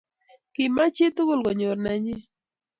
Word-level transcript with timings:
Kimach 0.53 0.91
chitugul 0.95 1.41
konyor 1.45 1.77
nanyi 1.83 2.15